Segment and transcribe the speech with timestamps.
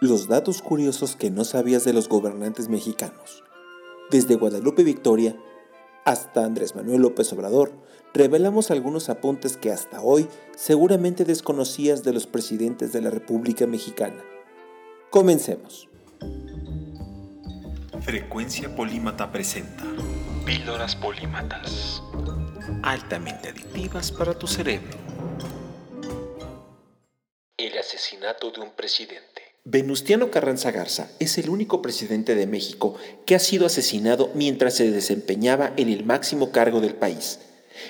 [0.00, 3.42] Los datos curiosos que no sabías de los gobernantes mexicanos.
[4.10, 5.34] Desde Guadalupe Victoria
[6.04, 7.72] hasta Andrés Manuel López Obrador,
[8.12, 14.22] revelamos algunos apuntes que hasta hoy seguramente desconocías de los presidentes de la República Mexicana.
[15.08, 15.88] Comencemos.
[18.02, 19.82] Frecuencia Polímata presenta
[20.44, 22.02] Píldoras Polímatas.
[22.82, 24.98] Altamente adictivas para tu cerebro.
[27.56, 29.35] El asesinato de un presidente.
[29.68, 32.94] Venustiano Carranza Garza es el único presidente de México
[33.24, 37.40] que ha sido asesinado mientras se desempeñaba en el máximo cargo del país.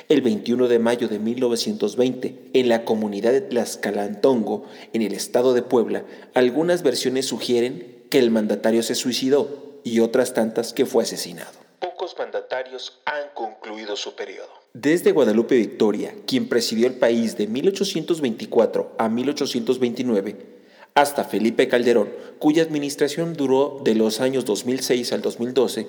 [0.08, 5.60] El 21 de mayo de 1920, en la comunidad de Tlaxcalantongo, en el estado de
[5.60, 11.52] Puebla, algunas versiones sugieren que el mandatario se suicidó y otras tantas que fue asesinado.
[11.80, 14.48] Pocos mandatarios han concluido su periodo.
[14.72, 20.56] Desde Guadalupe Victoria, quien presidió el país de 1824 a 1829,
[20.96, 25.86] hasta Felipe Calderón, cuya administración duró de los años 2006 al 2012,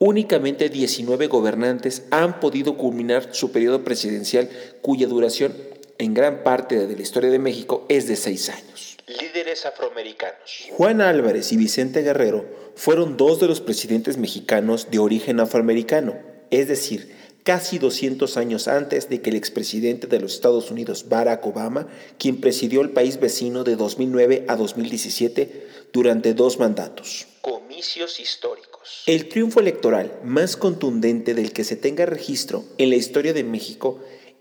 [0.00, 4.50] únicamente 19 gobernantes han podido culminar su periodo presidencial
[4.82, 5.54] cuya duración
[5.98, 8.96] en gran parte de la historia de México es de seis años.
[9.06, 10.66] Líderes afroamericanos.
[10.72, 16.16] Juan Álvarez y Vicente Guerrero fueron dos de los presidentes mexicanos de origen afroamericano,
[16.50, 17.14] es decir,
[17.48, 22.42] casi 200 años antes de que el expresidente de los Estados Unidos, Barack Obama, quien
[22.42, 27.26] presidió el país vecino de 2009 a 2017 durante dos mandatos.
[27.40, 29.02] Comicios históricos.
[29.06, 33.98] El triunfo electoral más contundente del que se tenga registro en la historia de México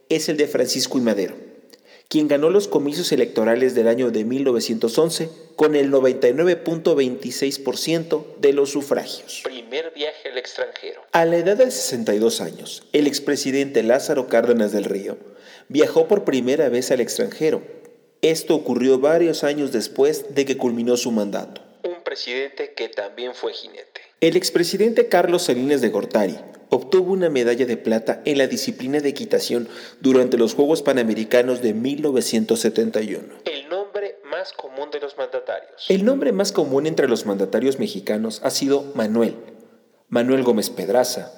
[0.10, 1.47] es el de Francisco y Madero
[2.10, 9.42] quien ganó los comicios electorales del año de 1911 con el 99.26% de los sufragios.
[9.44, 11.02] Primer viaje al extranjero.
[11.12, 15.18] A la edad de 62 años, el expresidente Lázaro Cárdenas del Río
[15.68, 17.62] viajó por primera vez al extranjero.
[18.22, 21.62] Esto ocurrió varios años después de que culminó su mandato.
[21.84, 24.02] Un presidente que también fue jinete.
[24.22, 26.40] El expresidente Carlos Salinas de Gortari
[26.70, 29.68] obtuvo una medalla de plata en la disciplina de equitación
[30.02, 33.24] durante los Juegos Panamericanos de 1971.
[33.46, 35.86] El nombre más común de los mandatarios.
[35.90, 39.36] El nombre más común entre los mandatarios mexicanos ha sido Manuel,
[40.10, 41.32] Manuel Gómez Pedraza,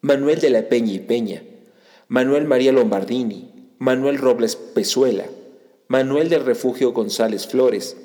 [0.00, 1.42] Manuel de la Peña y Peña,
[2.08, 5.24] Manuel María Lombardini, Manuel Robles Pezuela,
[5.88, 7.96] Manuel del Refugio González Flores,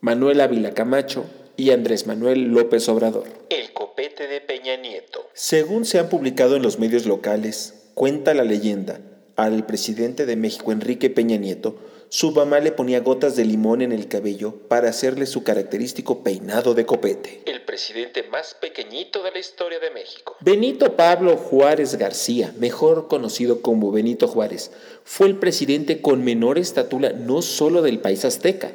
[0.00, 1.24] Manuel Ávila Camacho
[1.56, 3.24] y Andrés Manuel López Obrador.
[3.50, 5.30] El copete de Peña Nieto.
[5.34, 9.00] Según se han publicado en los medios locales, cuenta la leyenda,
[9.36, 11.76] al presidente de México, Enrique Peña Nieto,
[12.08, 16.74] su mamá le ponía gotas de limón en el cabello para hacerle su característico peinado
[16.74, 17.42] de copete.
[17.46, 20.34] El presidente más pequeñito de la historia de México.
[20.40, 24.72] Benito Pablo Juárez García, mejor conocido como Benito Juárez,
[25.04, 28.72] fue el presidente con menor estatura no solo del país azteca,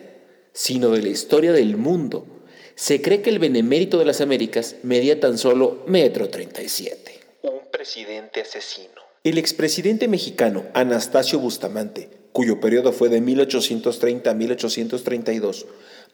[0.53, 2.38] sino de la historia del mundo
[2.79, 7.19] se cree que el benemérito de las Américas medía tan solo metro 37.
[7.41, 9.01] Un presidente asesino.
[9.25, 15.65] El expresidente mexicano Anastasio Bustamante, cuyo periodo fue de 1830 a 1832,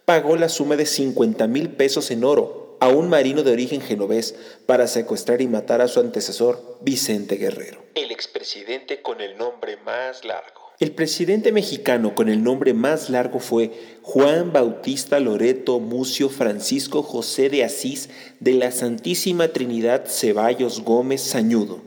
[0.06, 4.34] pagó la suma de 50 mil pesos en oro a un marino de origen genovés
[4.66, 7.84] para secuestrar y matar a su antecesor, Vicente Guerrero.
[7.94, 10.65] El expresidente con el nombre más largo.
[10.78, 13.72] El presidente mexicano con el nombre más largo fue
[14.02, 18.09] Juan Bautista Loreto Mucio Francisco José de Asís
[18.41, 21.81] de la Santísima Trinidad Ceballos Gómez Sañudo.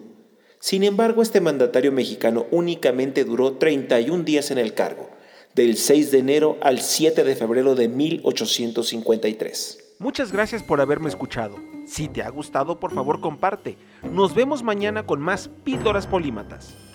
[0.59, 5.11] Sin embargo, este mandatario mexicano únicamente duró 31 días en el cargo,
[5.55, 9.97] del 6 de enero al 7 de febrero de 1853.
[9.99, 11.57] Muchas gracias por haberme escuchado.
[11.87, 13.77] Si te ha gustado, por favor comparte.
[14.03, 16.88] Nos vemos mañana con más píldoras polímatas.